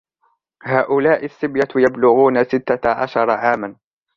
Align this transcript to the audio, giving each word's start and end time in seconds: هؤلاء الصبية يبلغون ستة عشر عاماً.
هؤلاء 0.63 1.25
الصبية 1.25 1.67
يبلغون 1.75 2.43
ستة 2.43 2.89
عشر 2.91 3.29
عاماً. 3.31 3.75